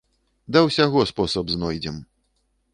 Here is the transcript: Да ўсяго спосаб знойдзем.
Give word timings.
Да 0.55 0.63
ўсяго 0.67 1.05
спосаб 1.11 1.55
знойдзем. 1.57 2.03